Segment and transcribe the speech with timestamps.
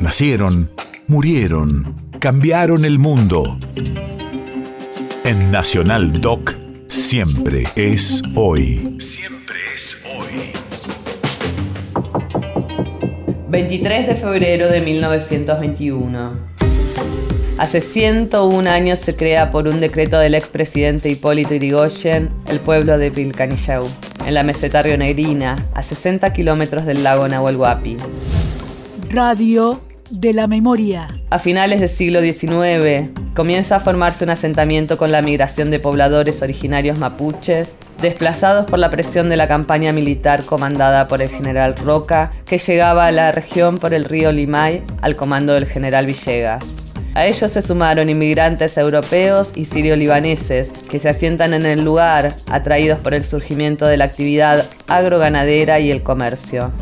[0.00, 0.70] Nacieron,
[1.08, 3.60] murieron, cambiaron el mundo.
[5.24, 6.54] En Nacional Doc,
[6.88, 8.96] siempre es hoy.
[8.98, 10.52] Siempre es hoy.
[13.50, 16.48] 23 de febrero de 1921.
[17.58, 23.10] Hace 101 años se crea por un decreto del expresidente Hipólito Yrigoyen el pueblo de
[23.10, 23.86] Pilcanillau,
[24.24, 27.98] en la meseta rionegrina, a 60 kilómetros del lago Nahuel Huapi.
[29.10, 31.08] Radio de la memoria.
[31.30, 36.42] A finales del siglo XIX comienza a formarse un asentamiento con la migración de pobladores
[36.42, 42.32] originarios mapuches, desplazados por la presión de la campaña militar comandada por el general Roca,
[42.46, 46.66] que llegaba a la región por el río Limay al comando del general Villegas.
[47.14, 53.00] A ellos se sumaron inmigrantes europeos y sirio-libaneses que se asientan en el lugar, atraídos
[53.00, 56.72] por el surgimiento de la actividad agroganadera y el comercio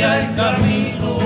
[0.00, 1.18] el camino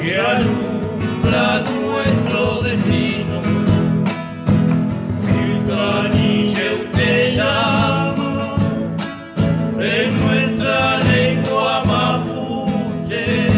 [0.00, 3.42] que alumbra nuestro destino.
[5.28, 8.56] El canille te llama
[9.78, 13.48] en nuestra lengua mapuche,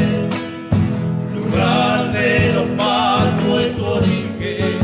[1.37, 4.79] lugar de los patos es su origen,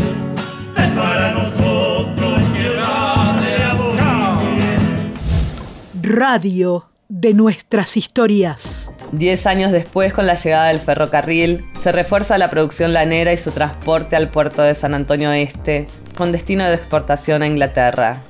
[0.77, 5.13] es para nosotros tierra de aborigen.
[6.03, 8.93] Radio de nuestras historias.
[9.13, 13.51] Diez años después, con la llegada del ferrocarril, se refuerza la producción lanera y su
[13.51, 18.23] transporte al puerto de San Antonio Este, con destino de exportación a Inglaterra.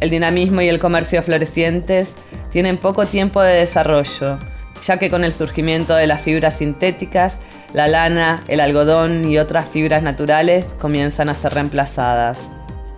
[0.00, 2.14] El dinamismo y el comercio florecientes
[2.50, 4.38] tienen poco tiempo de desarrollo,
[4.84, 7.38] ya que con el surgimiento de las fibras sintéticas,
[7.72, 12.50] la lana, el algodón y otras fibras naturales comienzan a ser reemplazadas.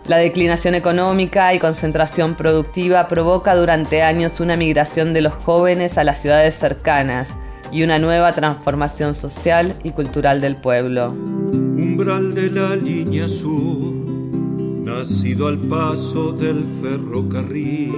[0.07, 6.05] La declinación económica y concentración productiva provoca durante años una migración de los jóvenes a
[6.05, 7.35] las ciudades cercanas
[7.73, 11.13] y una nueva transformación social y cultural del pueblo.
[11.13, 13.95] Umbral de la línea sur,
[14.85, 17.95] nacido al paso del ferrocarril,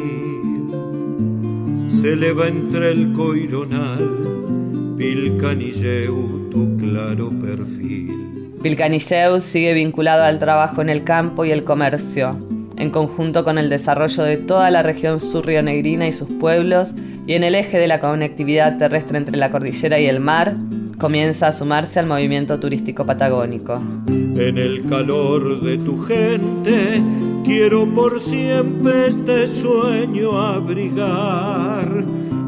[1.88, 8.45] se eleva entre el coironal, Pilcanilleu, tu claro perfil.
[8.66, 12.36] Vilcanilleu sigue vinculado al trabajo en el campo y el comercio,
[12.76, 16.92] en conjunto con el desarrollo de toda la región surrionegrina y sus pueblos,
[17.28, 20.56] y en el eje de la conectividad terrestre entre la cordillera y el mar,
[20.98, 23.80] comienza a sumarse al movimiento turístico patagónico.
[24.08, 27.00] En el calor de tu gente
[27.44, 32.04] quiero por siempre este sueño abrigar,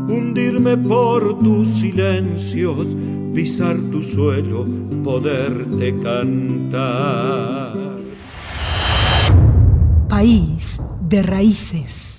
[0.08, 2.96] hundirme por tus silencios,
[3.34, 4.66] pisar tu suelo,
[5.04, 7.76] poderte cantar.
[10.08, 12.17] País de raíces.